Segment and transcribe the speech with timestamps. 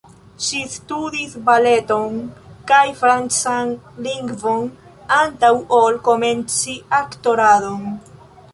[0.43, 2.15] Ŝi studis baleton
[2.71, 3.75] kaj francan
[4.07, 4.65] lingvon
[5.19, 7.85] antaŭ ol komenci aktoradon.